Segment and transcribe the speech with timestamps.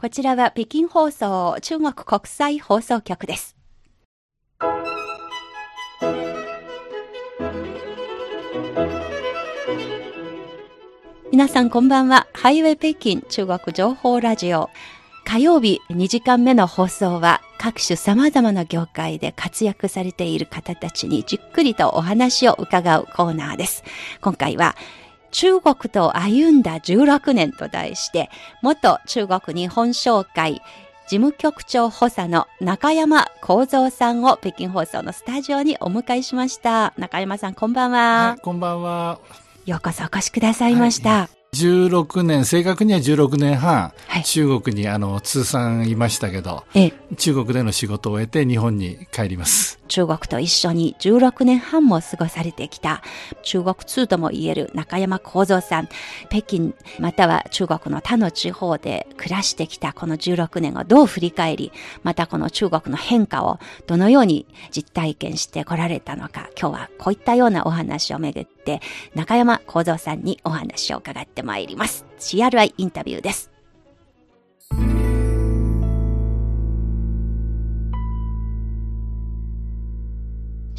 [0.00, 3.54] こちらは北京放送中国国際放送局です。
[11.30, 12.28] 皆さんこんばんは。
[12.32, 14.70] ハイウェイ北京中国情報ラジオ。
[15.26, 23.84] 火曜日2時間目の放送は各種様々な業界で活躍されている方たちにじっくりとお話を伺うコーナーです。
[24.22, 24.76] 今回は
[25.30, 28.30] 中国と歩んだ16年と題して、
[28.62, 30.62] 元中国日本商会
[31.08, 36.94] 事務局長補佐の中山幸三さんを北京放送のスタジオにお迎えしました。
[36.98, 37.98] 中山さん、こんばんは。
[38.30, 39.18] はい、こんばんは。
[39.66, 41.10] ようこそお越しくださいました。
[41.10, 46.62] はい16年、正確には16年半、はい、中国にあの通算いましたけど、
[47.16, 49.80] 中国での仕事を終えて日本に帰ります。
[49.88, 53.02] 中国と一緒に16年半も過ごされてきた
[53.42, 55.88] 中国通とも言える中山幸三さん。
[56.28, 61.72] 北京または中国の他の地方で暮らしてきたこの16年をどう振り返り、
[62.04, 68.80] またこの中国の変化をどのように実体験してこられたのか、今日はこういったようなお話をめぐって
[69.16, 72.04] 中山幸三さんにお話を伺ってまいります。
[72.18, 73.50] CRI インタビューです。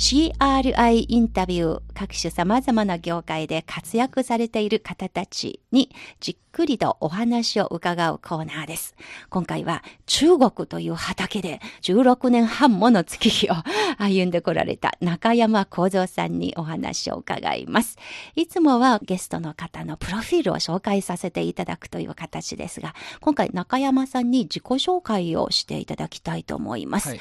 [0.01, 8.95] CRI インタビュー、各種様々な業界で活躍されている方たちにじっくりとお話を伺うコーナーです。
[9.29, 13.53] 今回は中国という畑で16年半もの月日を
[13.99, 17.99] 歩んでこられた中山幸三さんにお話を伺います。
[18.35, 27.15] いつもはゲストの方のプロフィールを紹介させていただくという形ですが、今回中山さんに自己紹介をしていただきたいと思います。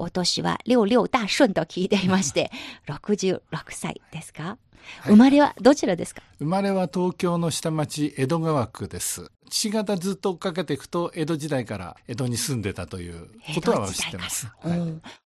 [0.00, 2.50] お年は六六大順と聞いていまして、
[2.88, 4.58] 66歳ですか、は
[5.06, 6.22] い、生まれはどちらですか？
[6.38, 9.30] 生まれは東京の下町江戸川区です。
[9.50, 14.46] 父方ずっと追っかけていくと江戸時代から江戸に住んでたということは知ってます。
[14.60, 14.76] は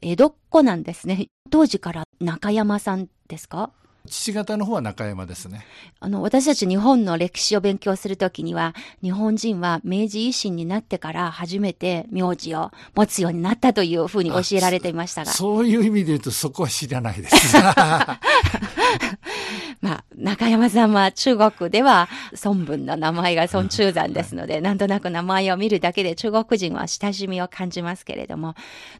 [0.00, 1.28] い、江戸っ子なんですね。
[1.50, 3.70] 当時から中山さんですか？
[4.08, 5.64] 父方の方は中山ですね。
[5.98, 15.32] あの、私たち日本の歴史を勉強するときには、日本人は明治維新になってから初めて名字を持つようになったというふうに教えられていましたが。
[15.32, 17.56] そういう意味で言うとそこは知らないです。
[19.84, 22.08] まあ、中山さんは中国では
[22.42, 28.54] 孫文の名前が孫中山ですので、なんとなく名前を見るだけで中国人は親しみを感じますけれども、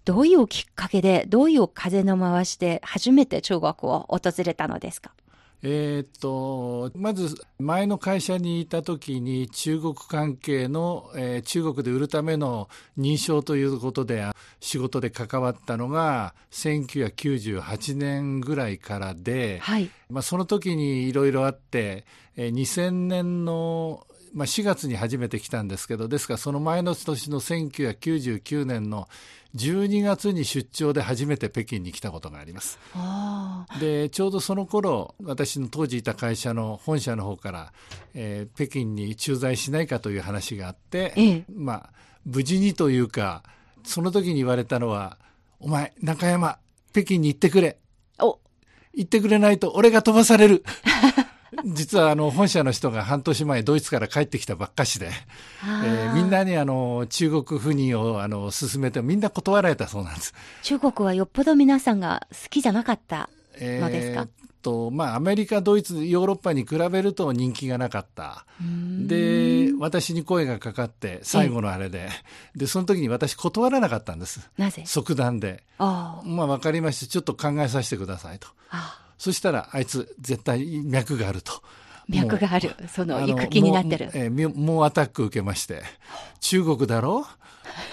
[0.05, 5.11] どういうきっかけで、どういう風の回しで初めて中国を訪れたのですか？
[5.67, 14.27] えっと、まず前の会社にいた時に中国関係の、えー、中国で売るための認証ということで
[14.61, 22.05] 仕事で関わったのが1998年ぐらいからで、はい、まあ、その時にいろいろあって、
[22.37, 29.09] えー、2000年のまあ、4月に初めて来たんですけど、ですからその前の年の1999年の
[29.55, 32.79] 12月に出張で初めて北京に来たことがあります。
[33.81, 37.73] で、ちょうどその頃、私の当時いた会社の本社の方から、
[38.15, 41.91] えー、北京に駐在しないかという話があって、ええ、まあ、
[42.27, 43.45] 無事にというか、
[43.85, 45.19] その時に言われたのは、
[45.61, 46.59] お前、中山、
[46.93, 47.79] 北京に行ってくれ。
[48.97, 50.65] 行ってくれないと俺が飛ばされる。
[51.65, 55.11] 実はあの本社の人が半年前ドイツから帰ってきたばっかしで、
[55.85, 60.35] えー、みんなにあの中国赴任をあの進めてみんな断られたそうなんです。
[60.63, 64.29] 中国はよっぽど皆さんが好きじゃなかったのですか、えー
[64.63, 68.47] とまあ、アメリカ、ドイツ、ヨーロッパに比べると人気がなかった。
[69.07, 72.09] で、私に声がかかって、最後のあれで、
[72.57, 74.49] で、その時に私断らなかったんです。
[74.57, 74.85] なぜ？
[74.87, 75.63] 即断で。
[75.77, 77.13] あまあ、わかりました。
[77.13, 78.49] ちょっと考えさせてくださいと。
[78.71, 81.63] あそしたらあいつ絶対脈があると。
[82.11, 82.75] 脈がある。
[82.95, 84.11] その行く気になってる。
[84.13, 85.83] えー、もうアタック受けまして。
[86.41, 87.25] 中国だろ？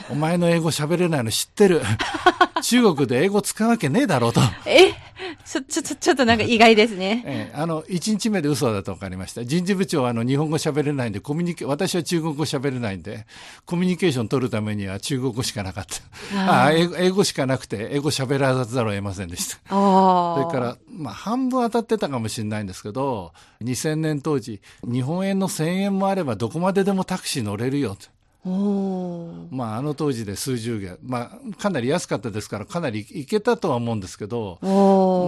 [0.09, 1.81] お前の英語喋れないの知ってる。
[2.61, 4.41] 中国で英語使うわけねえだろうと。
[4.67, 4.91] え？
[5.59, 7.23] ちょ、ちょ、ちょっとなんか意外ですね。
[7.27, 9.43] えあの、1日目で嘘だと分かりました。
[9.43, 13.25] 人事部長はあの、日本語喋れないんで、コミュニケ、私は中国語喋れないんで、
[13.65, 16.51] コミュニケーション取るためには中国語しかなかった。
[16.51, 19.57] ああ英語、英語しかなくて、英語喋らざるを得ませんでした。
[19.69, 23.33] それから、まあ、半分当たってたかもしれないんですけど、
[23.63, 28.07] 2000年当時、日本円の1000円もあればどこまででもタクシー乗れるよと。
[28.43, 34.57] まあ、あの当時で数十元、まあ、かなり安かったですから、かなりいけたとは思うんですけど、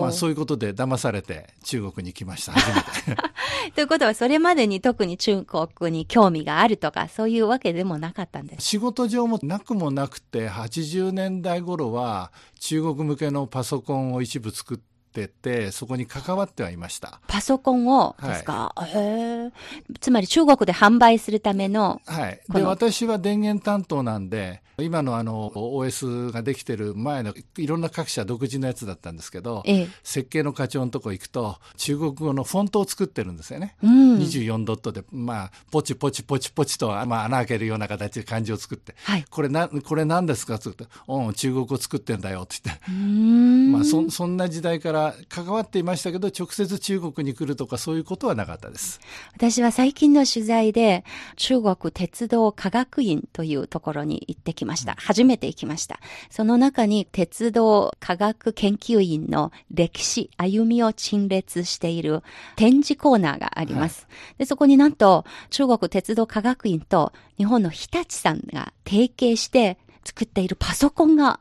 [0.02, 3.22] まあ、そういうことで騙されて中国に来ました、初めて。
[3.76, 17.22] ということは、それまでに特に中国に興味があるとか、そういうわけでもなかったんです仕事上もなくもなくて、80年代頃は中国向けのパソコンを一部作って、ってて、そこに関わってはいました。
[17.28, 19.52] パソコンをですか、へえ。
[20.00, 22.42] つまり中国で販売するための、はい。
[22.50, 29.88] で、私は電源担当なんで、今のあの、OS ができてる前のいろんな各社独自のやつだったんですけど、ええ。
[30.02, 33.76] 設計の課長のとこ行くと、中国語のフォントを作ってるんですよね。
[33.84, 34.18] うん。
[34.18, 39.26] 24ドットで、まあ、ポチポチポチポチと、まあ、穴開けるような形で漢字を作って、はい。
[39.30, 40.56] これな、これ何ですか？
[40.56, 43.72] って言って、うん、中国語作ってんだよって言って、うーん。
[43.74, 49.00] まあそ、そんな時代から関わっていましたけど、直接中国に来るとかそういうことはなかったです。
[49.34, 51.04] 私は最近の取材で
[51.36, 54.96] 中国鉄道科学院というところに行ってきました。
[54.98, 56.00] 初めて行きました。
[56.30, 62.24] その中に鉄道科学研究院の歴史、歩みを陳列している
[62.56, 64.08] 展示コーナーがあります。
[64.38, 71.40] で、そこになんと中国鉄道科学院と日本の日立さんが提携して作っているパソコンが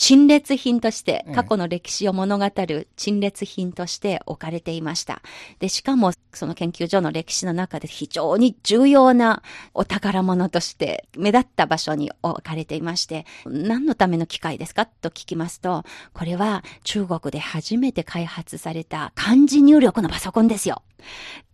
[0.00, 5.20] 陳列品としてええ、過去の歴史を物語る陳列品として置かれていました。
[5.58, 9.42] で、しかも、その研究所の歴史の中で非常に重要な
[9.74, 20.82] お宝物として目立った場所に置かれていまして、何のための機械ですかと聞きますと、これは中国で初めて開発された漢字入力のパソコンですよ。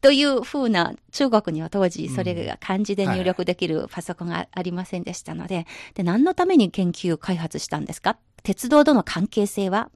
[0.00, 9.90] というふうな、中国には当時それが漢字で入力できるパソコンがありませんでしたので、で、何のために研究開発したんですか鉄道との関係性は？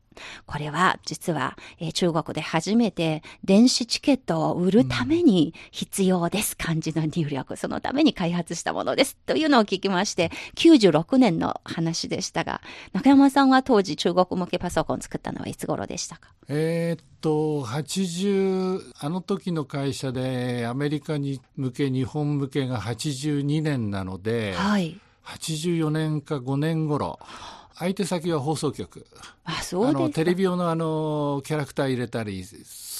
[0.44, 6.56] これは実は、えー中国で初めて電子チケットを売るために必要です。
[6.56, 7.56] 漢字の入力。
[7.56, 9.16] そのために開発したものです。
[9.24, 12.60] というのを聞きまして、96年の話でしたが、
[12.92, 16.32] 中山さんは当時中国向けパソコン作ったのはいつ頃でしたか？
[16.48, 24.98] えーっと、80、あの時の会社でアメリカに向け、日本向けが82年なので、はい。
[25.24, 27.20] 84年か5年頃、
[27.80, 29.06] 相手先は放送局。
[29.44, 30.10] あ、そうですか。
[30.10, 32.44] テレビ用のあの、キャラクター入れたり、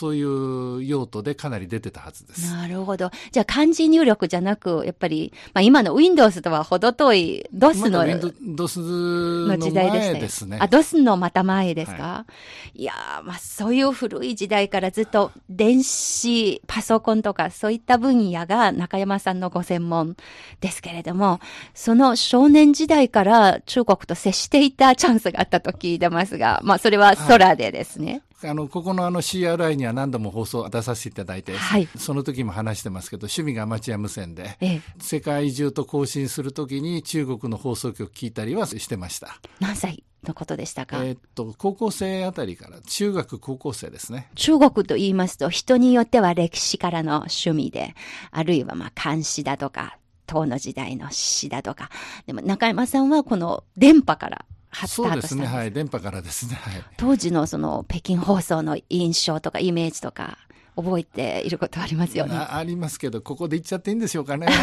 [0.00, 2.50] そういう用途でかなり出てたはずです。
[2.50, 3.11] なるほど。
[3.32, 10.58] じゃあ漢字入力じゃなく、やっぱり、まあ今の Windows とは程遠い DOS の、まだ Windows のの時代でしたよ前ですね。
[10.58, 12.25] あ、ドスのまた前ですか、
[12.73, 20.17] い、やー、まあそういう古い時代からずっと電子パソコンとかそういった分野が中山さんのご専門
[20.62, 21.41] ですけれども、
[21.75, 28.23] その少年時代から中国と接していたチャンスがあったと聞いてますが、まあそれは空でですね。
[28.42, 39.40] あの、ここのあの CRI には何度も放送出させていただいて、はいその時も話してますけど、趣味がアマチュア無線で、ええ、世界中と交信するときに中国の放送局聞いたりはしてました。
[39.60, 44.31] 何歳のことでしたか、えーっと、高校生あたりから、中学高校生ですね。
[44.34, 47.94] 中国と言いますと、人によっては歴史からの趣味で、
[48.31, 51.90] あるいはまあ漢詩だとか、唐の時代の詩だとか。
[52.26, 55.58] でも中山さんはこの電波からスタートしたんですそうですね。
[55.58, 55.72] はい。
[55.72, 56.55] 電波からですね。
[56.55, 56.84] はい。
[56.96, 60.38] 当時のその北京放送の印象とかイメージとか
[60.76, 62.34] 覚えていることありますよね？
[62.34, 64.46] あありますけど、ここで言っちゃっていいんでしょうかね。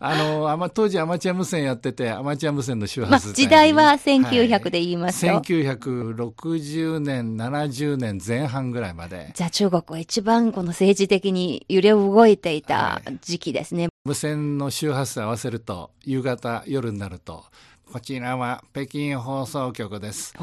[0.00, 13.88] あの、あま、当時アマチュア無線やってて、アマチュア無線の周波まあ数帯に時代は1900で言いますと、1960年、70年前半ぐらいまで、じゃあ中国は一番この政治的に揺れ動いていた時期ですね。
[14.04, 17.44] 無線の周波数合わせると、夕方、夜になると、
[17.92, 20.34] こちらは北京放送局です。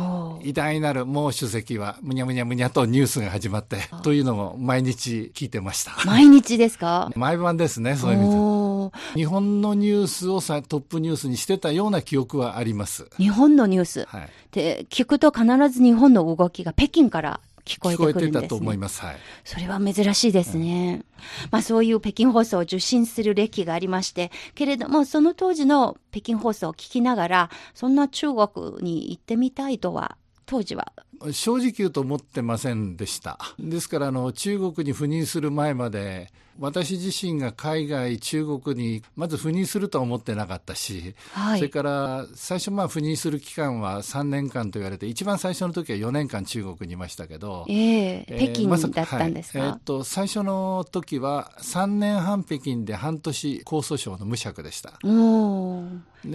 [0.42, 5.92] 偉大なる毛主席はむにゃむにゃむにゃとニュースが始まって、というのを毎日聞いてました。
[6.06, 7.12] 毎日ですか？
[7.16, 9.20] 毎晩ですね、そういう意味で。
[9.20, 13.08] 日本のニュースをさトップニュースにしてたような記憶はあります。
[13.18, 14.06] 日本のニュース。
[14.06, 14.30] はい。
[14.52, 18.42] で、聞くと必ず日本の動きが北京から聞こえてくるんです、ね。
[18.42, 19.02] てたと思います。
[19.02, 19.18] はい。
[19.44, 21.04] それは珍しいですね。
[21.52, 30.94] まあそういう北京放送を受信する歴がありまして、けれどもその当時の北京放送を聞きながら、そんな中国に行ってみたいとは、当時は？
[31.32, 33.40] 正直言うと思ってませんでした。
[33.58, 41.60] ですから、あの、中国に赴任する前まで、私自身が海外、中国にまず赴任するとは思ってなかったし、はい。
[41.60, 49.68] それから最初、まあ赴任する期間は3年間と言われて、一番最初の時は4年間中国にいましたけど、えええー北京だったんですか、はい。
[49.70, 55.00] えーっと最初の時は3年半北京で半年江蘇省の無職でした。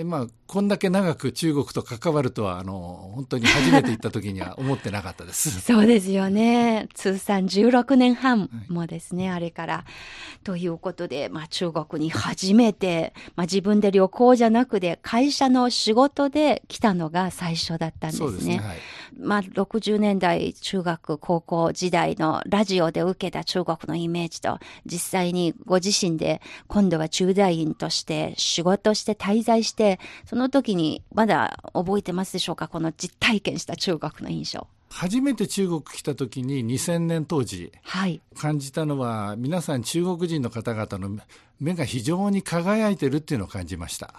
[0.01, 5.61] でまあこんだけ長く中国と関わるとはあの本当に初めて行った時には 思ってなかったです。
[5.61, 6.89] そうですよね。
[6.95, 9.85] 通算16年半もですね、あれから。
[10.43, 18.27] ということで、まあ中国に初めて、まあ自分で旅行じゃなくて会社の仕事で来たのが最初だったんですね。
[18.27, 18.57] そうですね。
[18.57, 18.79] はい。
[19.19, 32.69] まあ60年代中学高校時代のラジオで受けた中国のイメージと実際にご自身で今度は駐在員として仕事して滞在してその時にまだ覚えてますでしょうか？
[32.69, 34.67] この実体験した中国の印象。
[34.93, 38.21] 初めて中国来た時に2000年当時、はい。
[38.37, 41.17] 感じたのは、皆さん中国人の方々の
[41.61, 44.15] 目が非常に輝いてるっていうのを感じました。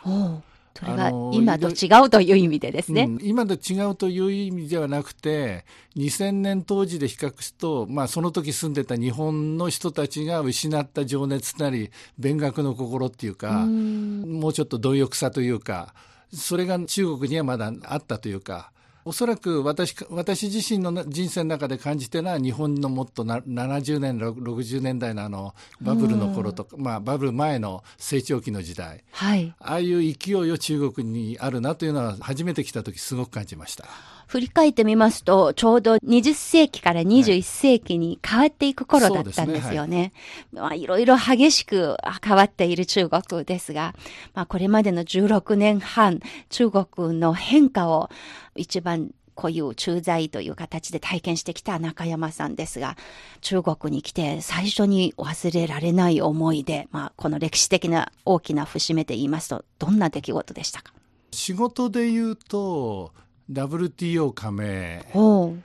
[0.74, 3.04] それは今と違うという意味でですね。
[3.04, 15.94] うん、今と違うという意味ではなくて、2000年当時で比較すると、まあ、その時住んでた日本の人たちが失った情熱なり、勉学の心っていうか、うもうちょっと貪欲さというか、
[16.34, 18.72] それが中国にはまだあったというか、
[19.04, 33.86] おそらく私私自身の人生の中で感じてるのは日本のもっとな70年60年代のあのバブルの頃とか、まあ、バブル前の成長期の時代、はい、ああいう勢いを中国にあるなというのは初めて来た時すごく感じました。
[34.32, 40.14] 振り返ってみますと、ちょうど20世紀から21世紀に変わっていく頃だったんですよね。
[40.54, 43.94] はい、まあ、いろいろ激しく変わっている中国ですが、
[44.34, 48.10] まあ、これまでの16年半、中国の変化を
[48.56, 52.98] 一番こういう駐在という形で体験してきた中山さんですが、
[53.40, 60.94] 中国に来て最初に忘れられない思いで、まあ、この歴史的な大きな節目で言いますと、どんな出来事でしたか？
[61.32, 63.14] 仕事で言うと、
[63.52, 65.06] WTO 加盟、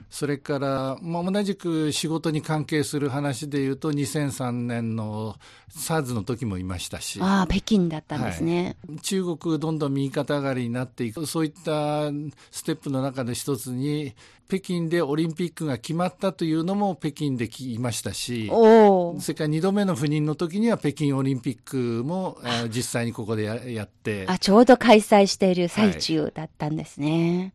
[0.09, 5.35] それから、まあ、同じく仕事に関係する話でいうと、2003年の
[5.69, 12.09] SARS の時もいましたし、ああ、北京だったんですね、はい、中国、どんどん右肩上がりになっていく、そういった
[12.51, 14.13] ステップの中の一つに、
[14.47, 22.37] 北京でオリンピックが決まったというのも北京で聞きましたし、それから2度目の赴任の時には北京オリンピックも
[22.69, 24.25] 実際にここでやって。
[24.27, 24.37] あ。
[24.37, 27.39] ちょうど開催している最中だったんですね。
[27.39, 27.53] はい、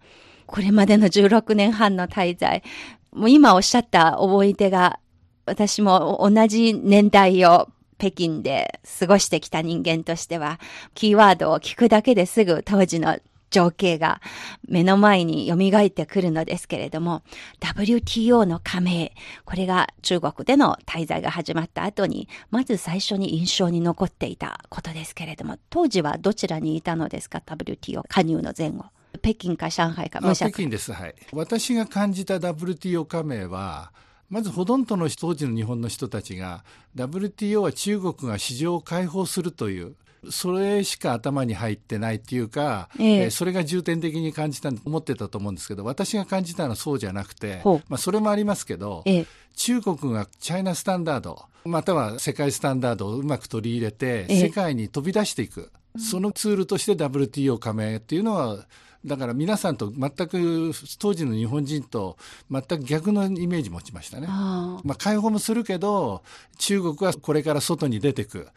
[0.52, 2.62] これまでの16年半の滞在、
[3.10, 5.00] もう今おっしゃった思い出が、
[5.46, 10.60] 私も同じ年代を北京で過ごしてきた人間としては、
[10.92, 13.18] キーワードを聞くだけですぐ当時の
[13.48, 14.20] 情景が
[14.68, 15.54] 目の前に蘇
[15.86, 17.22] ってくるのですけれども、
[17.60, 19.14] WTO の加盟、
[19.46, 28.84] これが中国での滞在が始まった後に、まず最初に印象に残っていたことですけれども、当時はどちらにいたのですか ?WTO 加入の前後。
[29.20, 30.92] 北京か上海か、北京です。
[30.92, 31.14] はい。
[31.32, 33.92] 私が感じた WTO 加盟は、
[34.32, 36.64] まずほとんどの当時の日本の人たちが
[36.96, 39.94] WTO は中国が市場を開放するという
[40.30, 43.30] それしか頭に入ってないっていうか、ええ。
[43.30, 49.26] それが重点的に感じた思ってたと思うんですけど私が感じたのはそうじゃなくて、まあ、それもありますけど、え、
[49.56, 58.66] 中国がチャイナスタンダードまたは世界スタンダードをうまく取り入れて世界に飛び出していく、そのツールとして WTO 加盟っていうのは
[59.04, 62.16] だから皆さんと全く当時の日本人と
[62.50, 64.26] 全く逆のイメージ持ちましたね。
[64.28, 66.22] あまあ解放もするけど
[66.58, 68.48] 中国はこれから外に出てく。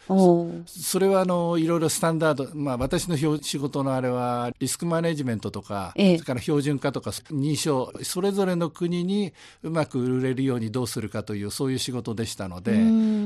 [0.65, 9.33] それはあのいろいろスタンダード、まあ私の仕事のあれはリスクマネジメントとか、ええ、それから標準化とか認証、それぞれの国に
[9.63, 12.73] うまく売れるようにどうするかというそういう仕事でしたので、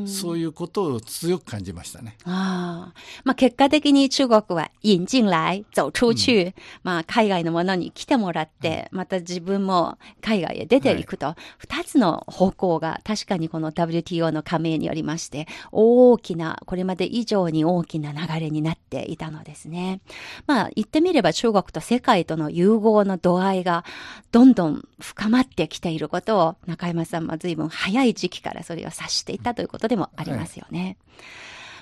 [0.10, 2.16] そういうことを強く感じましたね。
[2.24, 20.01] あまあ結果的に中国は引進来、走出去、うん、まあ海外のものに来てもらって、また自分も海外へ出ていくと、二、つの方向が確かにこの WTO の加盟によりまして、大きな、これまで以上に大きな流れになっていたのですね。
[20.46, 23.84] まあ言ってみれば中国と世界との融合の度合いが
[24.32, 30.79] どんどん深まってきていることを中山さんも随分早い時期からそれを察していたということでももありますよね。
[30.82, 30.98] はい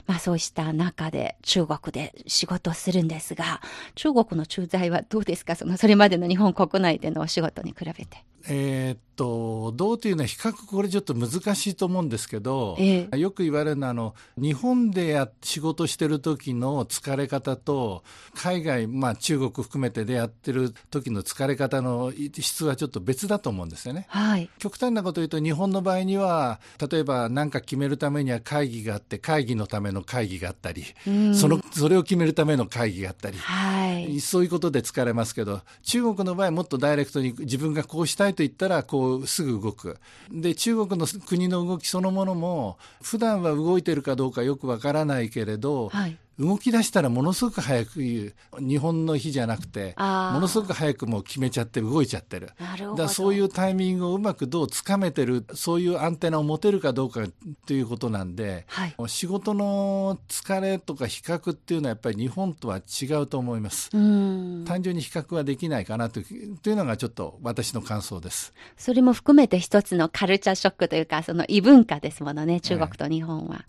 [0.07, 3.59] まあそうした中で中国で仕事をするんですが、
[3.93, 5.57] 中国の駐在はどうですか？
[5.57, 8.23] その、それまでの日本国内でのお仕事に比べて。
[8.49, 18.03] えー、っとどうというのは比較これちょっと難しいと思うんですけど、ええ、よく言われるのはあの日本でや仕事してる時の疲れ方と
[18.35, 24.05] 海外、まあ、中国含めてでやってる時の疲れ方の質はちょっと別だと思うんですよね。
[24.09, 30.85] はい、極端なこと言うと日本の場合には例えば何か決めるためには会議があって会議のための会議があったり、
[31.33, 39.97] そのそれを決めるための会議があったり、はい、そういうことで疲れますけど中国の場合もっとダイレクトに自分がこうしたいと言ったらこうすぐ動く。
[40.31, 46.17] で中国の国の動きそのものも普段は動いてるかどうかよくわからないけれど、はい。
[46.39, 48.33] 動き出したらものすごく早く言う。
[48.59, 52.51] 日本の日じゃなくてものすごく早くもう決めちゃって動いちゃってる
[52.95, 57.21] だそういうタイミングをうまくどうつかめてるそういうアンテナを持てるかどうか
[57.65, 63.89] ということなんで、はい、仕事の疲れとか比較っていうのはやっぱり日本とは違うと思います。
[63.91, 68.53] 単純に比較はできないかなというのがちょっと私の感想です。
[68.77, 73.55] それも含めて一つのカルチャーショックというかその異文化ですものね中国と日本は。
[73.55, 73.65] はい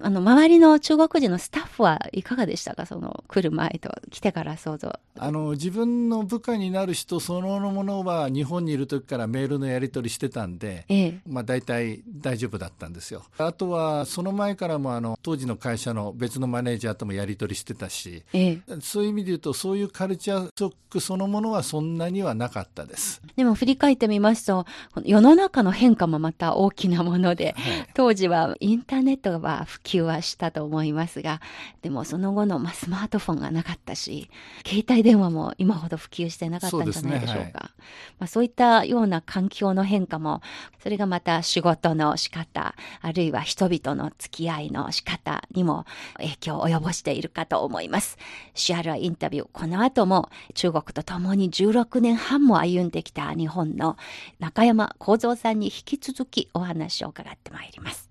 [0.00, 2.86] あの、周りの中国人のスタッフはいかがでしたか？
[2.86, 4.98] その、来る前と来てから想像。
[5.18, 11.18] あの、自分の部下になる人そのものは日本にいる時からメールのやり取りしてたんで、ええ。
[11.26, 13.24] まあ大体大丈夫だったんですよ。
[13.38, 18.60] あとは、その前からもあの、当時の会社の別のマネージャーともやり取りしてたし、ええ。
[18.80, 23.20] そういう意味で言うと、そういうカルチャーショックそのものはそんなにはなかったです。
[23.36, 24.66] でも振り返ってみますと、
[25.04, 31.40] 世の中の変化もまた大きなもので、はい当時はインターネットは普及はしたと思いますが、
[31.82, 34.30] でもその後の、まあ、スマートフォンがなかったし、
[34.66, 37.38] 携帯電話も今ほど普及してなかったんじゃないでしょうか。
[37.38, 37.78] そうねはい
[38.18, 40.42] まあ、そういったような環境の変化も、
[40.82, 48.18] それがまた仕事の仕方、あるいは人々の付き合いの仕方にも影響を及ぼしているかと思います。
[48.54, 53.96] シアラインタビュー、この後も中国と共に16年半も歩んできた日本の
[54.38, 58.07] 中山幸三さんに引き続きお話を伺ってまいります。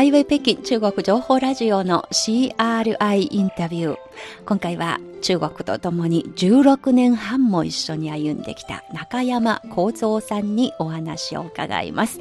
[0.00, 3.96] ハイウェイ北京中国情報ラジオの CRI インタビュー。
[4.46, 12.18] 今回は中国と共に16年半も一緒に歩んできた中山幸三さんにお話を伺います。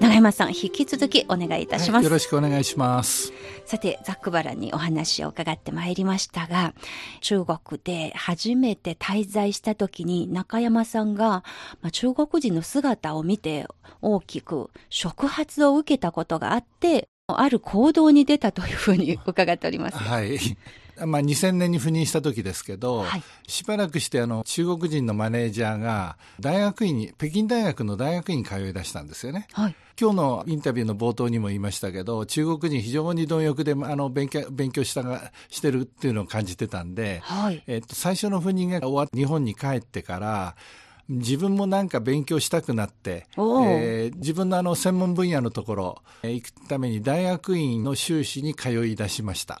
[0.00, 1.92] 永山さん、引き続きお願いいたします。
[1.96, 3.34] はいよろしくお願いします。
[3.66, 6.72] さて、ざっくばらんにお話を伺ってまいりましたが、
[7.20, 11.44] 中国で初めて滞在した時に中山さんが、
[11.82, 13.66] まあ、中国人の姿を見て
[14.00, 19.98] 大きく触発を受けたことがあって、ある行動に出たというふうに伺っております。
[19.98, 20.38] はい。
[21.06, 29.48] まあ、2000年に赴任した時ですけど、はいしばらくしてあの中国人のマネージャーが大学院に、北京大学の大学院に通い出したんですよね。
[29.52, 29.74] はい。
[30.00, 37.62] 今日のインタビューの冒頭にも言いましたけど、中国人非常に貪欲であの勉強勉強したがしてるっていうのを感じてたんで、はい。
[37.66, 40.54] えっと、最初の赴任が終わって日本に帰ってから、
[41.08, 49.60] 自分もなんか勉強したくなって、えー自分のあの専門分野のところ、えー行くために大学院の修士に通い出しました。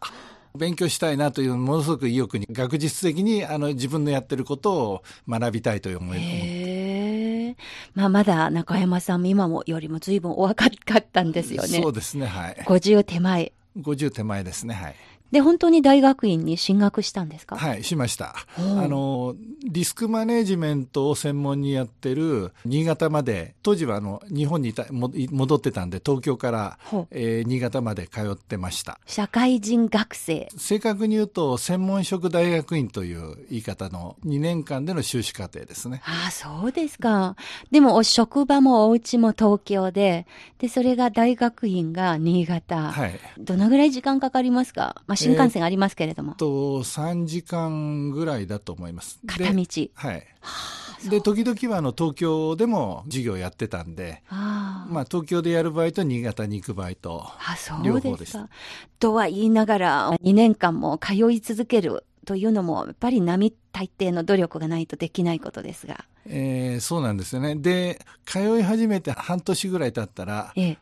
[0.56, 7.56] 勉強したいなというものすごく意欲に、学術的にあの自分のやってることを学びたいという思い、へえ。
[7.94, 11.80] まあ、まだ中山さんも今もよりも随分お若かったんですよね。
[11.80, 12.56] そうですね、はい。
[12.64, 13.52] 50手前。
[13.78, 14.94] 50手前ですね、はい。
[15.30, 17.56] で、本当に大学院に進学したんですか？
[17.56, 18.34] はい、しました。
[18.56, 26.78] あの、リスクマネジメントを専門にやってる新潟まで、当時はあの、日本にいたも戻ってたんで、東京から
[27.10, 28.98] えー新潟まで通ってました。
[29.06, 30.48] 社会人学生。
[30.56, 36.00] 正確に言うと、専門職大学院という言い方の2年間での修士課程ですね。
[36.04, 37.36] ああ、そうですか。
[37.70, 40.26] でも、お職場もお家も東京で、
[40.58, 42.90] で、それが大学院が新潟。
[42.92, 43.18] はい。
[43.38, 44.96] どのぐらい時間かかりますか？
[45.06, 46.34] まあ、新幹線ありますけれども。
[46.34, 49.20] と、3時間ぐらいだと思います。
[49.24, 49.64] で片道。
[49.94, 50.26] はい。
[51.08, 54.92] で、時々はあの、東京でも授業やってたんで、ああ。
[54.92, 58.48] まあ、東京でやる場合と新潟に行く場合と、あ、そう両方ですですか。
[58.98, 66.04] とは言いながら、2年間も通い続けるというのも、やっぱり並大抵の努力がないとできないことですが。
[66.26, 67.56] えーそうなんですよね。
[67.56, 70.78] で、通い始めて半年ぐらい経ったら、ええ。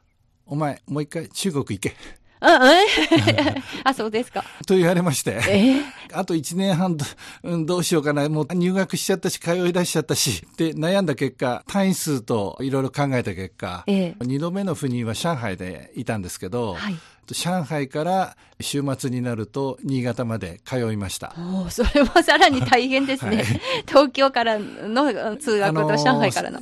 [0.46, 1.94] お前、もう一回中国行け。
[2.40, 4.44] あ、え あ、そうですか。
[4.66, 5.82] と言われまして、ええ。
[6.12, 7.04] あと1年半ど、
[7.42, 16.96] うんどうしようかな、もう入学しちゃったし、通い出しちゃったし、で、悩んだ結果、単位数といろいろ考えた結果、ええ2度目の赴任は上海でいたんですけど、はい
[17.30, 21.34] 上海から週末になると新潟まで通いました。
[21.36, 23.36] おーそれはさらに大変ですね。
[23.36, 23.46] はい
[23.86, 26.60] 東京からの通学と上海からの。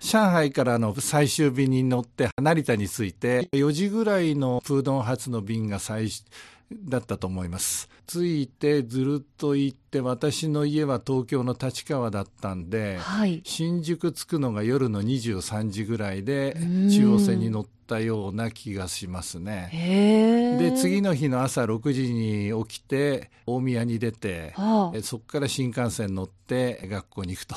[0.00, 6.24] 上海からの最終便に乗って成田に着いて4時ぐらいのプードン発の便が最終
[6.72, 13.40] だったと思います着いてずるっと行って私の家は東京の立川だったんではい。
[13.44, 20.58] 新宿着くのが夜の23時ぐらいでん中央線に乗ったような気がしますね。
[20.60, 24.54] で次の日の朝6時に起きて大宮に出て
[25.02, 27.56] そこから新幹線乗って学校に行くと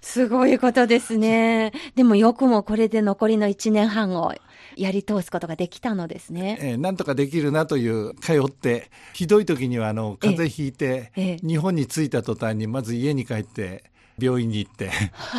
[0.00, 1.72] すごいことですね。
[1.94, 4.32] でもよくもこれで残りの1年半を
[4.76, 6.58] やり通すことができたのですね。
[6.60, 13.84] えーなんとかできるなという通ってひどい時にはあの風邪ひいて、ええ日本に着いた途端にまず家に帰って
[14.18, 14.90] 病院に行って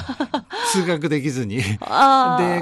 [0.72, 1.64] 通学できずにで。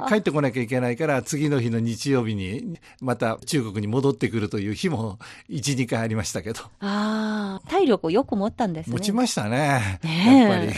[0.07, 5.19] 帰ってこなきゃいけないから次の日の日曜日にまた中国に戻ってくるという日も
[5.49, 7.69] 12回ありましたけどああ。
[7.69, 8.93] 体力をよく持ったんですね。
[8.93, 10.73] 持ちましたねねえやっぱり。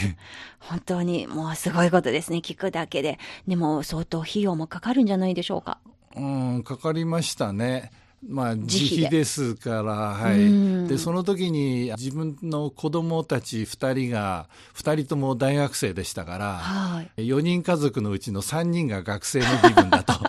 [0.60, 2.38] 本当にもうすごいことですね。
[2.38, 3.18] 聞くだけで。
[3.46, 5.78] でも相当費用もかかるんじゃないでしょうか。
[6.16, 7.90] うん、かかりましたね。
[8.26, 10.88] まあ、自費ですから、はうんい。
[10.88, 17.22] で、その時に自分の子供たち2人が、2人とも大学生でしたから、はい。
[17.22, 20.14] 4人家族のうちの3人が学生の身分だと。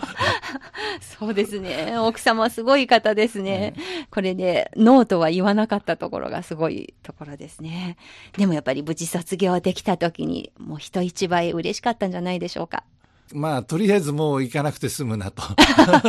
[1.20, 1.98] そうですね。
[1.98, 3.74] 奥様すごい方ですね。
[4.12, 7.98] これで、ノーとは言わなかったところがすごいところですね。
[8.38, 12.84] でもやっぱり無事卒業できた時に、もう人一倍嬉しかったんじゃないでしょうか。
[13.34, 15.44] まあ、とりあえずもう行かなくて済むなと。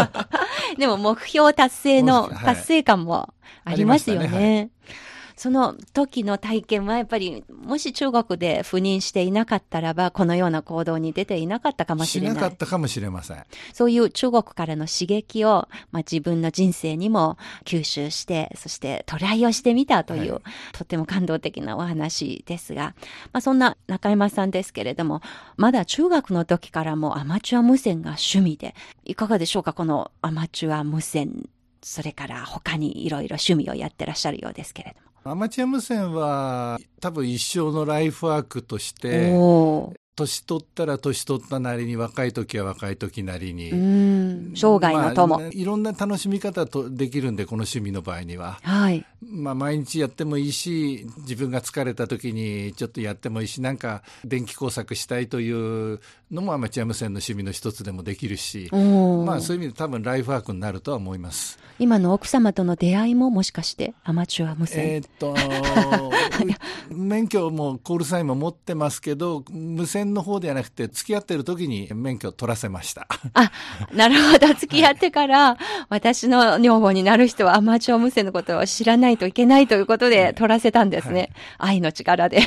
[0.78, 3.32] でも目標達成のはい達成感も
[3.64, 4.22] ありますよね。
[4.22, 5.05] ありました
[5.36, 12.34] その時の体験はやっぱり、もし中国で赴任していなかったらば、このような行動に出ていなかったかもししれな。
[12.34, 13.44] ないかったかもしれません。
[13.72, 22.94] そういう中国からの刺激を、まあ、自分の人生にも吸収して、そしてトライをしてみたという、はいとっても感動的なお話ですが、
[23.32, 25.20] まあ、そんな中山さんですけれども、
[25.56, 31.48] まだ中学の時からもアマチュア無線が趣味で、いかがでしょうかこのアマチュア無線、
[31.82, 35.15] それから他にいろいろ趣味をやってらっしゃるようですけれども。
[35.28, 39.32] アマチュア無線は多分一生のライフワークとして、
[40.16, 45.38] 年取ったら年取ったなりに若い時は若い時なりに、うん、生涯の友。
[45.38, 49.04] まあいろんな楽しみ方とできるんでこの趣味の場合には、はい。
[49.22, 61.58] まあ、毎日やってもいいし自分が疲れた時にちょっとやってもいいしなんか電気工作したいというのもアマチュア無線の趣味の一つでもできるし、まあ、そういう意味で多分ライフワークになるとは思います。
[61.78, 64.86] 今の奥様との出会いももしかしてアマチュア無線？
[64.86, 65.34] えーっと
[66.90, 73.06] 免許もコールサインも持ってますけど無線の方ではなくて付き合ってる時に免許を取らせました。
[73.34, 73.52] あ、
[73.92, 74.48] なるほど。
[74.54, 75.58] 付き合ってから、
[75.88, 81.30] 私の女房になる人はアマチュア無線のことを知らないといけないということで取らせたんですね。
[81.58, 82.40] 愛の力で。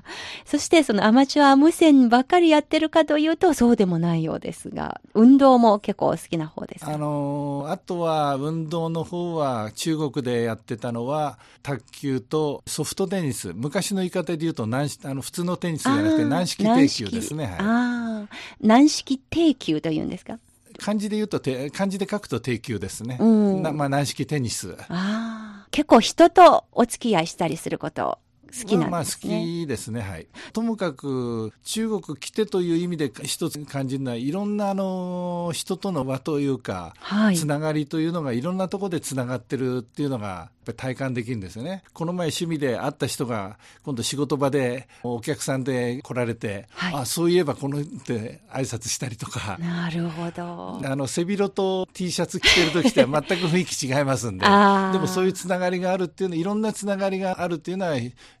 [0.44, 6.84] そして、そのアマチュア無線ばっかりやってるかというと、そうでもないようですが、運動も結構好きな方です。
[6.84, 13.52] かあのあとは運動の方は中国でやってたのは卓球とソフトテニス。
[13.54, 18.28] 昔の言い方で言うと軟式あの普通のテニスじゃなくて軟式定球ですね、は
[18.62, 20.38] い、軟式定球というんですか？
[20.78, 23.62] 漢字で言うとて漢字で書くと定球ですね、うん。
[23.62, 24.76] なまあ、軟式テニス。
[24.88, 29.38] ああ、結構人とお付き合いしたりすること好きなんまあですね。
[29.38, 30.26] 好きですね、はい。
[30.52, 37.36] ともかく中国来てという意味で一つ感じるのは、いろんなあの人との輪というか、はい。
[37.36, 41.82] つながりというのがいろんなところでつながってるっていうのが体感できるんですよね。
[41.92, 49.58] この前趣味で会った人が今度仕事場でお客さんで来られて、はいあそういえばこのって挨拶したりとか。
[49.58, 50.80] なるほど。
[50.84, 57.94] あの背広と T シャツ着てる時とは全く雰囲気違いますんで でもそういうつながりがあるっていうのいろんなつながりがあるっていうのは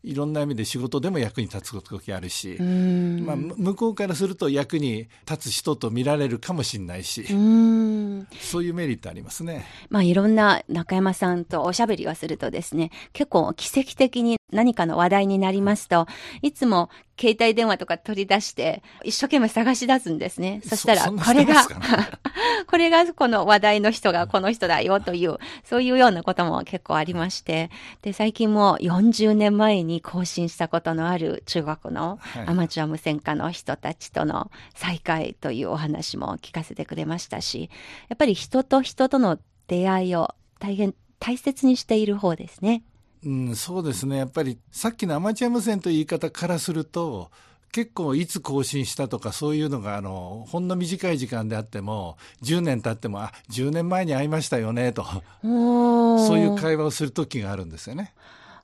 [0.06, 3.26] いろんな意味で仕事でも役に立つ時あるしう、ん。
[3.26, 8.28] まあ、む向こうからすると役に立つ人と見られるかもしれないし、うん。
[8.40, 9.66] そういうメリットありますね。
[9.90, 16.06] まあいろんな中山さんとおしゃべりをするとですね、結構奇跡的に何かの話題になりますと、
[16.40, 20.60] いつも携帯電話とか取り出して一生懸命探し出すんですね。
[20.64, 21.66] そしたら、これが
[22.68, 27.70] これがこの話題の人がこの人だよという、そういうようなことも結構ありまして、
[28.02, 37.68] で、最近も40年前に更新したことのある中国のはいアマチュア無線化の人たちとの再会というお話も聞かせてくれましたし、
[38.08, 42.84] やっぱり人と人との出会いを大変大切にしている方ですね。
[43.26, 44.18] うん、そうですね。
[44.18, 47.30] やっぱりさっきのアマチュア無線という言い方からすると、
[47.72, 55.04] 結構いつ更新したとかそういうのがあのほんの短い時間であっても10年経ってもあ10年前に会いましたよねと
[55.42, 58.14] そそういう会話をする時があるんですよね。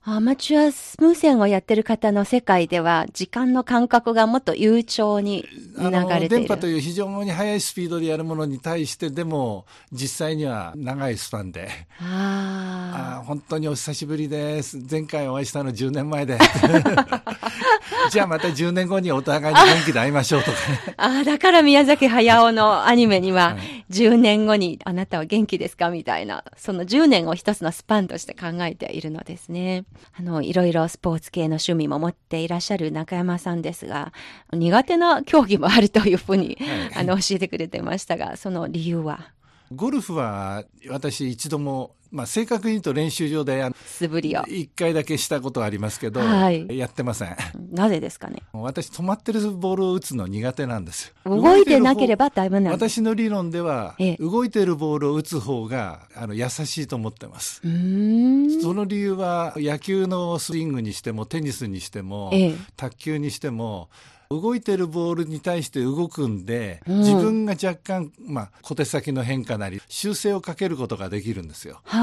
[0.05, 6.27] アマチュア無線をやってる方の世界では、時間の感覚がもっと悠長に流れて。
[6.27, 11.69] 電波という非常に速いスピードでやるものに対してでも実際には長いスパンで。
[12.01, 14.77] ああ本当にお久しぶりです。
[14.91, 16.37] 前回お会いしたの10年前で
[18.11, 21.07] じゃあまた10年後にお互いに元気で会いましょうとかね あ。
[21.07, 23.57] ああ、だから宮崎駿のアニメにはは、
[23.89, 29.85] 10年後にあなたは元気ですかみたいな、その10年を一つのスパンとして考えているのですね。
[30.17, 34.13] あの、いろいろスポーツ系の趣味も持っていらっしゃる中山さんですが、
[34.51, 36.57] 苦手な競技もあるというふうに、
[36.93, 39.31] はいあの、教えてくれてましたが、その理由は、
[39.75, 44.41] ゴルフは私一度も、まあ、正確に言うと練習場で素振りを。
[44.41, 47.35] 1回だけしたことはありますけど、はいやってません
[47.71, 48.43] なぜですかね？
[48.53, 52.91] 私止まってるボールを打つの苦手なんですよ動いてなければばだいぶなんです。
[52.91, 57.61] 私の理論では、ええ動いてるボールを打つ方があの優しいと思ってます。
[57.61, 63.89] その理由は野球のスイングにしてもテニスにしても、ええ卓球にしても
[64.29, 71.81] 動いてるボールに対して動くんで、うん自分が若干、まあ、小手先の変化なり、修正をかけることができるんですよ。
[71.83, 72.02] は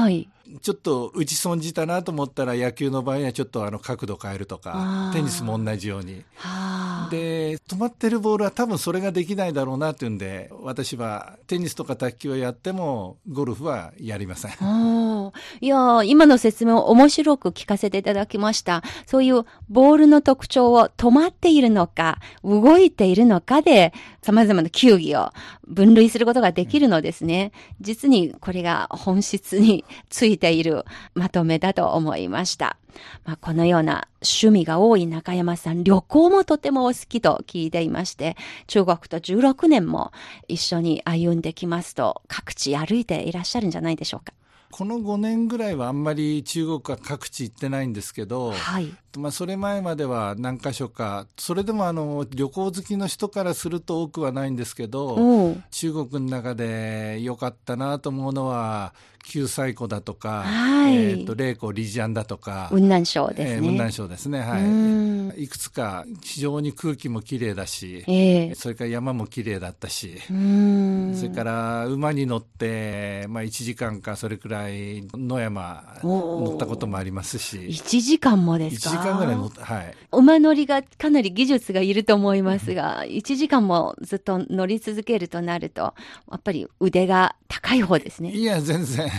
[0.61, 6.23] ちょっと打ち損じたなと思ったら、野球の場合にはちょっとあの角度変えるとあかー、テニスも同じように。
[6.35, 7.09] はあ。
[7.09, 14.51] で、止まってるボールは多分それができないだろうなっていうんで、私はテニスとか卓球をやっても、ゴルフはやりません。
[14.51, 18.83] いやー今の説明を面白く聞かせていただきました。
[19.05, 25.31] そういうボールの特徴を止まっているのか、動いているのかで、様々な球技を
[25.67, 27.51] 分類することができるのですね。
[27.79, 32.77] 実にこれが本質についているまとめだと思いました。
[33.25, 38.35] まあ、このような趣味が多い中山さん、旅行もとてもお好きと聞いていまして、
[38.67, 40.11] 中国と16年も
[40.47, 44.33] 一緒に歩んできますと、各地歩いていらっしゃるんじゃないでしょうか。
[44.71, 48.93] この5年ぐらいはあんまり中国は各地行ってないんですけど、はい。
[49.17, 58.93] まあ、それ前までは何箇所か、それでもあの旅行好きの人からすると多くはないんですけど、中国の中で良かったなと思うのは、
[59.23, 60.95] 九西湖だとか、はい。
[60.95, 63.51] えーと麗湖、リジャンだとか、雲南省ですね。
[63.51, 65.33] えー雲南省ですね、はうん。
[65.37, 65.43] い。
[65.43, 68.55] いくつか非常に空気もきれいだし、ええ。
[68.55, 71.13] それから山もきれいだったし、うん。
[71.15, 78.89] それから馬に乗って、まあ、1時間かそれくらい野山乗ったこともありますし、1時間もで1すか？
[78.89, 79.93] 時間ぐらい乗った、はい。
[80.11, 85.93] 馬乗りがかなり技術がいると思いますが、1時間もずっと乗り続けるとなると、
[86.31, 88.31] やっぱり腕が高い方ですね。
[88.31, 89.09] いや、全然、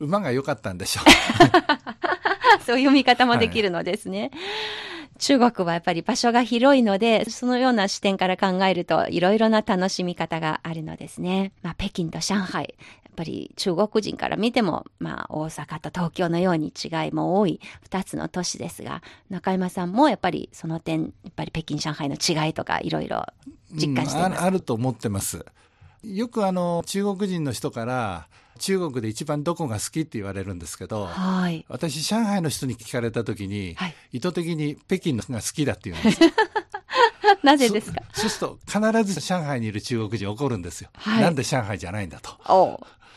[0.00, 1.00] 馬が良かったんでしょ
[2.64, 4.30] そういう見方もできるのですね。
[5.22, 11.52] 中国はやっぱり場所が広いので、そのような視点から考えると、いろいろな楽しみ方があるのですね。
[11.62, 12.74] まあ、北京と上海。
[13.04, 23.24] やっぱり中国人から見ても、まあ、大阪と東京のように違いも多い二つの都市ですが、中山さんもやっぱりその点、やっぱり北京、上海の違いとかいろいろ
[23.70, 24.38] 実感しています。
[24.40, 25.46] うんあると思ってます。
[26.02, 28.26] よくあの、中国人の人から、
[28.58, 31.64] 中国で一番どこが好きって言われるんですけど、はい。
[31.68, 36.20] 私、上海の人に聞かれたときに、はい意図的に北京のが好きだって言うんです。
[37.42, 38.02] なぜですか？
[38.12, 40.90] そうすると、必ず上海にいる中国人怒るんですよ。
[40.94, 42.36] はいなんで上海じゃないんだと。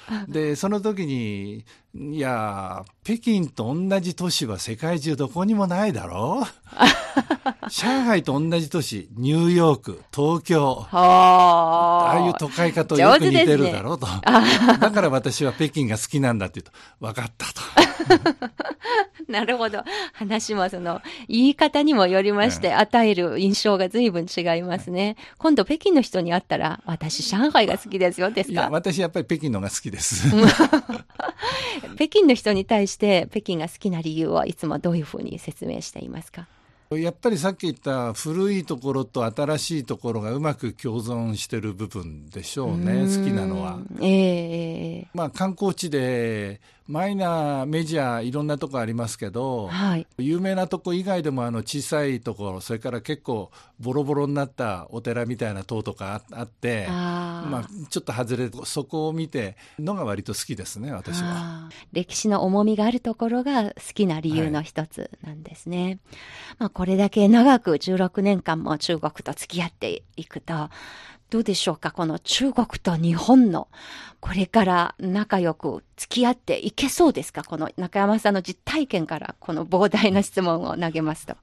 [0.27, 1.65] で、その時に、
[1.95, 14.05] いや、北京と同じ都市は世界中どこにもないだろう 上海と同じ都市、ニューヨーク、東京、はああいう都会化とよく似てるだろうと。
[14.05, 17.84] だから私は北京が好きなんだって言うと、分かったと。
[19.27, 19.83] なるほど。
[20.13, 25.15] 話もその、言い方にもよりまして、与える印象が随分違いますね。
[25.37, 30.29] 今度北京の人に会ったら、私上海が好きですよ、ですいや、か私やっぱり北京のが好きです。
[31.95, 36.47] 北京の人に対して北京が好きな理由はいつもどういうふうに説明していますか？
[36.91, 43.75] やっぱりさっき言った古いところと新しいところがうまく共存してる部分でしょうね、好きなのは。
[43.75, 50.05] うんええまあ観光地でマイナー、メジャーいろんなとこありますけど、はい。
[50.19, 61.69] 有名なとこ以外でもあの小さいところ、それから結構ボロボロになったお寺みたいな塔とかああって、まあちょっと外れてそこを見てのが割と好きですね、私は。
[61.91, 65.97] 歴史の重みがあるところが好きな理由の一つなんですね。
[66.59, 70.69] まあこれだけ長く16年間も中国と付き合っていくと、
[71.35, 71.91] どうでしょうか？
[71.91, 73.67] この中国と日本の
[74.21, 77.43] これから仲良く付き合っていけそうですか？
[77.43, 81.35] この中山さんの実体験からこの膨大な質問を投げますと。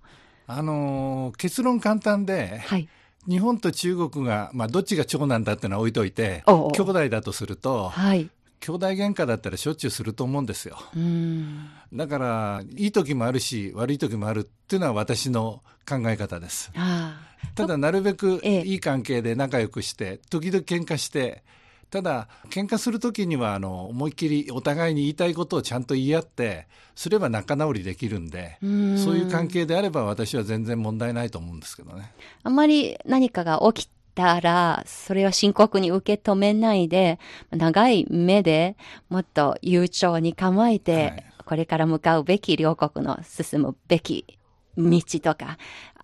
[0.47, 2.89] あのー結論簡単で、はい。
[3.29, 8.31] 日本と中国が、まあ、どっちが長男だってのは置いといて、おうおう兄弟だとすると、はい。
[8.61, 10.79] 兄弟喧嘩だったらしょっちゅうすると思うんですよ。
[10.97, 11.69] うん。
[11.93, 16.71] だから、いい時もあるし、悪い時もあるっていうのは私の考え方です。
[16.77, 17.21] あ
[17.55, 21.43] ただ、なるべくええいい関係で仲良くして、時々喧嘩して、
[21.91, 32.13] ただ、喧嘩するときには、あの、思いっきりお互いに言いたいことをちゃんと言い合って、すれば仲直りできるんで、うんそういう関係であれば私は全然問題ないと思うんですけどね。
[32.43, 37.19] あんまり何かが起きたら、それを深刻に受け止めないで、
[37.51, 38.77] 長い目で
[39.11, 44.39] もっと悠長に構えて、はいこれから向かうべき両国の進むべき
[44.77, 45.59] 道とか、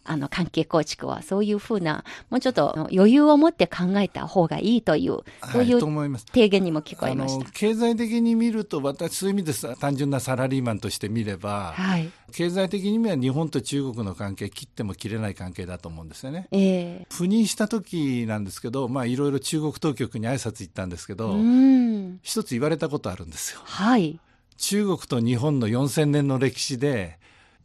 [0.09, 5.21] あの関係構築はそういうふうな、もうちょっと余裕を持って考えた方がいいという、
[5.53, 6.19] そういはいう。
[6.19, 7.45] 提言にも聞こあえました。
[7.45, 12.11] の経済的に見ると、私、そういう意味でさ単純なサラリーマンとして見れば、はい。
[12.33, 16.49] 経済的に見れば日本と中国の関係、切っても切れない関係だと思うんですよね。
[16.53, 16.59] え
[17.03, 22.19] え赴任した時なんですけど、まあ、いろいろ中国当局に挨拶行ったんですけど、うん。
[22.23, 23.61] 一つ言われたことあるんですよ。
[23.65, 24.19] はい。
[24.57, 27.19] 中国と日本の4000年の歴史で、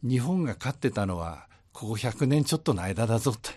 [0.04, 3.50] 日本が勝ってたのは、ここ100年ちょっとの間だぞって。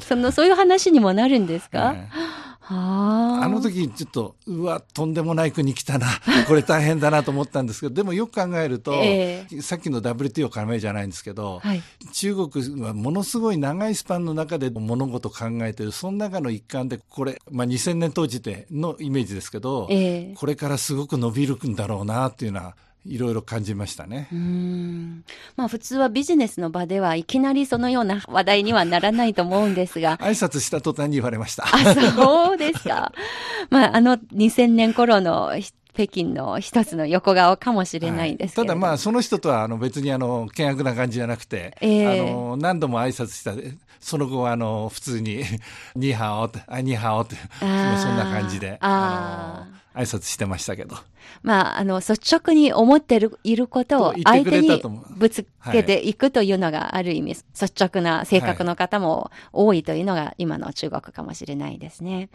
[0.00, 2.08] その、そういう話にもなるんですか、え
[2.60, 3.44] はあ。
[3.44, 6.06] あの時ちょっと、うわ、とんでもない国来たな、
[6.46, 11.82] これ大変だなと思ったんですけど、でもよく考えると、えさっきの WTO 加盟じゃないんですけど、はい。
[12.12, 22.76] 中国はものすごい長いスパンの中で物事を考えてる、その中の一環で、これ、まあ、2000年当時でのイメージですけど、ええこれからすごく伸びるんだろうなっていうのは、
[23.06, 24.28] いろいろ感じましたね。
[25.56, 31.64] まあ普通はビジネスの場ではいきなりそのような話題にはならないと思うんですが、 挨拶した途端に言われました。
[31.66, 33.12] あ、そうですか。
[33.70, 35.52] まああの2000年頃の
[35.96, 42.20] 北京の一つの横顔かもしれないんですけれども、ただまあ、その人とはあの別にあの、険悪な感じじゃなくて、ええ。
[42.20, 43.54] あの、何度も挨拶した、
[43.98, 45.42] その後はあの、普通に、
[45.96, 46.96] ニーハオって、あ、ニー。
[46.96, 47.68] ハオって、そん
[48.16, 50.96] な感じで、ああの、挨拶してましたけど。
[51.42, 54.82] まあ、あの、率直に思ってる、いることを相手に
[55.16, 62.28] ぶつけていくというのがある意味、率直な性格の方も多いというのが今の中国かもしれないですね。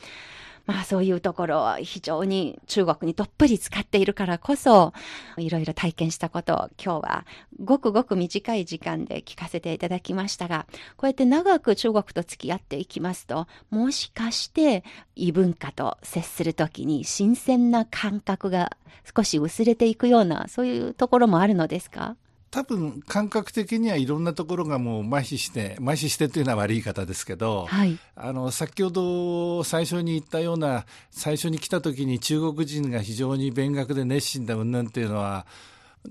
[0.65, 4.93] まあそういうところは非常に中国にどっぷり使っているからこそ、
[5.37, 7.25] いろいろ体験したことを今日は
[7.63, 10.65] ごくごく短い時間で聞かせていただきましたが、
[10.97, 14.83] こうやって長く中国と付き合っていきますと、もしかして
[15.15, 18.77] 異文化と接するときに新鮮な感覚が
[19.15, 22.15] 少し薄れていくような、そういうところもあるのですか？
[22.51, 27.97] 多分、感覚的にはいろんなところがもう麻痺して、麻痺してというのは悪い言い方ですけど、はい。
[28.15, 35.45] あの、先ほど最初に言ったような、最初に来た時に中国人が非常に勉学で熱心だ云々っていうのは、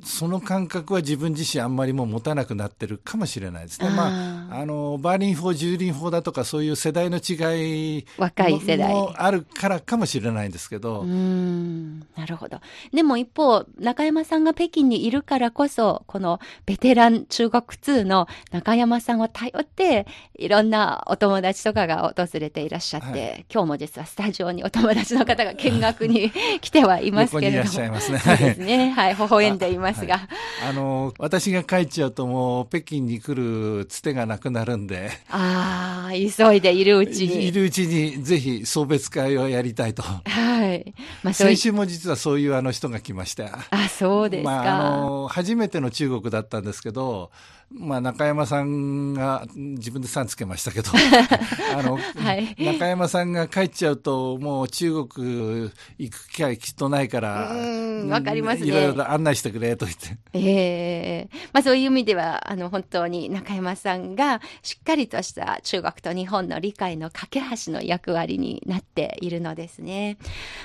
[0.05, 3.89] その感覚は自分自身あんまりもう持たなくなってるかもしれないですね。
[3.89, 3.95] あー。
[3.95, 8.93] まあ、あの、バーリン法、ジューリン法だとかそういう世代の違い若い世代。
[8.93, 12.61] もあるからかもしれないんですけど、うーん、なるほど。
[12.93, 20.07] でも一方、中山さんが北京にいるからこそ、このベテラン中国通の中山さんを頼って、
[20.39, 23.47] いろんなお友達とかが訪れていらっしゃって、はい。
[23.53, 27.65] 今日も実はスタジオにお友達の方が見学に来てはいますけれども。
[27.65, 28.19] いらっしゃいますね。
[28.21, 28.91] そうですね。
[28.93, 30.29] はい、微笑んでいますが。
[30.69, 37.49] あの、私が帰っちゃうともう北京に来るつてがなくなるんで、ああ、急いでいるうちに。
[37.49, 40.03] いるうちにぜひ送別会をやりたいと。
[40.03, 40.21] は
[40.67, 40.95] い。
[41.23, 43.67] まあそうい先週も実はそういうあの人が来ました。
[43.71, 44.51] あ、そうですか。
[44.51, 47.31] まあ、あの、初めての中国だったんですけど、
[47.73, 50.91] まあ、中山さんが、自分でさんつけましたけど、
[51.77, 60.17] あの、はい中山さんが帰っちゃうと、もう中国行く機会きっとないから、うんわかりますねいろいろ案内してくれと言って。
[60.33, 70.19] ええまあそういう意味では、あの、本当に中山さんがしっかりとした中国と日本の理解の架け橋の役割になっているのですね。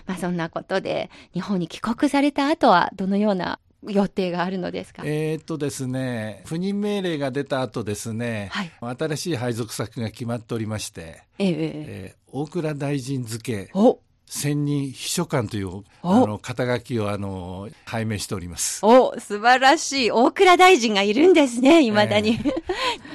[0.07, 5.03] まあそんなことで、日本に帰国された後はどのような予定があるのですか？
[5.05, 18.85] えーっとですね、赴任命令が出た後ですね、はい新しい配属先が決まっておりまして、えええー大蔵大臣付け、お専任秘書官というおあの肩書きをあの拝命しております。
[18.85, 20.11] お素晴らしい。
[20.11, 22.39] 大倉大臣がいるんですね、未だに。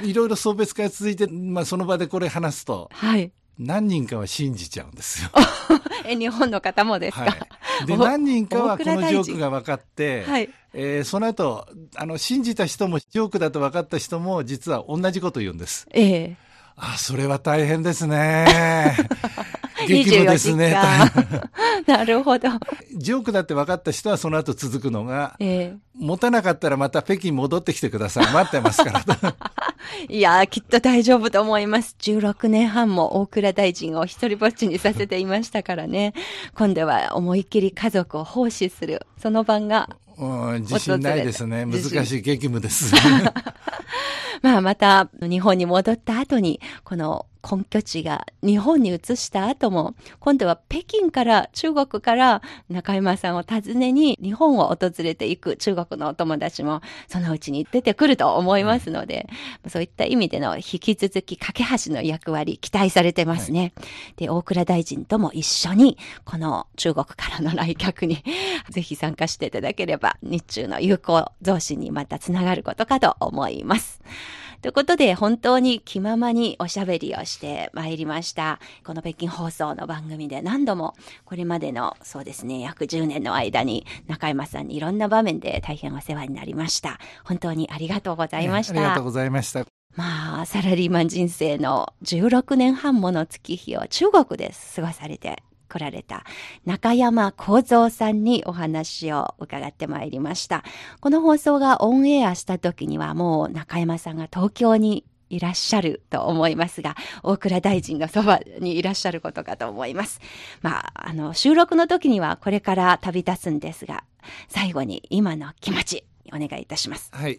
[0.05, 3.31] いろいろ送別会続いて、まあ、その場でこれ話すと、はい。
[3.59, 5.31] 何人かは信じちゃうんですよ。
[6.07, 7.29] え、日本の方もですか、は
[7.83, 15.87] い、でお何人かはこのジョークが分かって、はいえーその後あの信じた人もジョークだと分かった人も実は同じこと言うんです。
[15.93, 16.37] ええ
[16.83, 18.97] あそれは大変ですね。
[19.87, 20.75] 激務ですね。
[20.75, 22.49] 24時間なるほど。
[22.97, 28.33] ジョークだって分かった人はその後続くのが、ええ持たなかったらまた北京戻ってきてください。
[28.33, 29.05] 待ってますから。
[30.09, 31.95] いやー、きっと大丈夫と思います。
[32.01, 36.15] 16年半も大倉大臣を一人ぼっちにさせていましたからね。
[36.55, 40.10] 今度は思いっきり家族を奉仕する、その晩が、うん、
[40.61, 41.65] 自信ないですね。
[41.65, 42.95] 難しい激務です。
[44.43, 59.29] まあまた日本に戻った後に、この根拠地が日本に移した後も、今度は北京から、中国から中山さんを訪ねに日本を訪れていく中国のお友達もそのうちに出てくると思いますので、
[59.69, 63.73] そういった意味での引き続き架け橋の役割期待されてますね。
[64.17, 68.23] で、大倉大臣とも一緒に、この中国からの来客に
[68.71, 74.01] ぜひ参加していただければ、日中の友好増進にまたつながることかと思います。
[74.63, 78.59] ということで、本当に気ままにおしゃべりをしてまいりました。
[78.85, 86.99] この北京放送の番組で何度も、これまでの、そうですね、約10年の間に、中山さんにいろんな場面で大変お世話になりました。
[87.25, 88.73] 本当にありがとうございました。
[88.75, 89.65] ありがとうございました。
[89.97, 96.25] まあ、サラリーマン人生の16年半もの月日を中国で過ごされて来られた
[96.67, 100.65] 中山幸三さんにお話を伺ってまいりました。
[101.01, 110.21] この放送がオンエアした時にはもう中山さんが東京にいらっしゃると思いますが、大倉大臣のそばにいらっしゃることかと思います。
[110.61, 114.03] まあ、あの、収録の時にはこれから旅立つんですが、
[114.49, 117.11] 最後に今の気持ち、お願いいたします。
[117.13, 117.39] はい。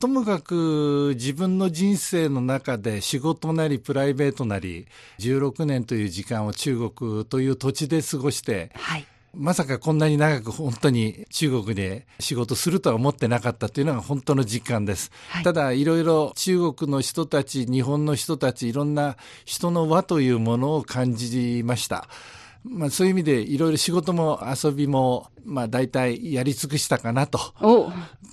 [0.00, 4.86] ともかく自分の人生の中で仕事なりプライベートなり
[5.18, 15.12] 16年という時間を中国という土地で過ごして、はい、まさかこんなに長く本当に中国で仕事するとは思ってなかったというのが本当の実感です。
[15.28, 22.08] はい、ただいろいろ中国の人たち、日本の人たち、いろんな人の輪というものを感じました。
[22.64, 27.38] まあ、そういう意味でいろいろ仕事も遊びも、まあ、大体やり尽くしたかなと。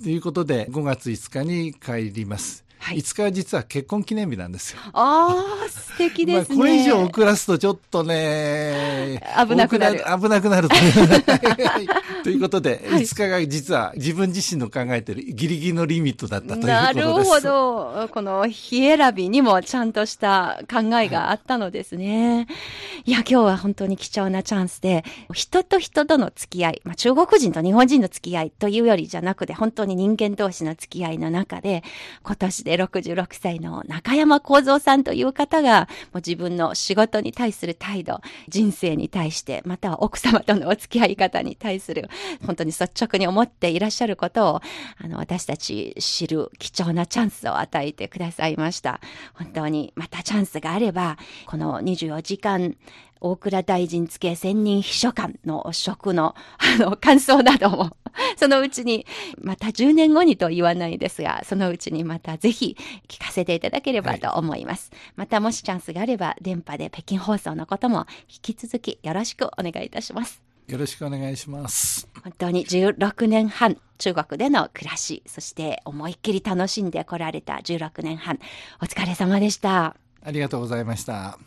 [0.02, 2.67] ということで5月5日に帰ります。
[2.78, 4.80] はい、5日は実は結婚記念日なんですよ。
[4.92, 6.56] ああ、素敵ですね。
[6.58, 9.98] これ以上遅らすとちょっとね、危なくなる。
[9.98, 10.76] 危なくなると。
[12.24, 16.72] ということで、はい、5日が実は自分自身の考えてるギリギリのリミットだったということです。
[16.72, 18.08] なるほど。
[18.12, 22.36] この日選びにもちゃんとした考えがあったのですね。
[22.36, 22.46] はい、
[23.06, 31.82] いや、今日は本当に貴重なチャンスで、人と人との付き合い、まあ、中国人と日本人の付き合いというよりじゃなくて、本当に人間同士の付き合いの中で、
[32.22, 42.08] 今年で66歳の中山幸三さんという方が、もう自分の仕事に対する態度、人生に対して、または奥様とのお付き合い方に対する、
[42.46, 44.60] 本当に率直に思っていらっしゃることを、
[45.02, 49.00] あの、私たち知る貴重なチャンスを与えてくださいました。
[49.34, 51.16] 本当に、またチャンスがあれば、
[51.46, 52.76] この24時間、
[53.20, 57.96] 大蔵大臣付専任秘書官の職の、あの、感想なども、
[58.36, 59.06] そのうちに、
[59.40, 62.76] また10年後にと言わないですが、そのうちにまたぜひ
[63.08, 64.90] 聞かせていただければと思います。
[64.92, 70.42] はい、またもしチャンスがあれば、電波で北京放送のことも引き続きよろしくお願いいたします。
[70.68, 72.08] よろしくお願いします。
[72.22, 78.38] 本当に16年半、中国での暮らし、そして思いっきり楽しんでこられた16年半、
[78.82, 79.96] お疲れ様でした。
[80.22, 81.38] ありがとうございました。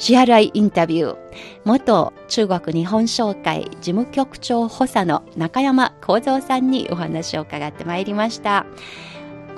[0.00, 1.16] 支払いインタビュー
[1.64, 8.66] 元中国日本商会事務局長補佐の中山幸三さんにお話を伺ってまいりました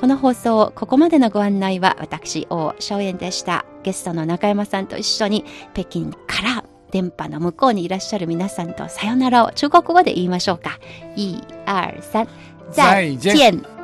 [0.01, 10.79] この放送ここまでのご案内は私王正円でしたゲストの中山さんと一緒に北京から電波の向こうにいらっしゃる皆さんとさよならを中国語で言いましょうか。
[11.17, 12.29] 1、2、3、
[12.71, 13.82] 再见。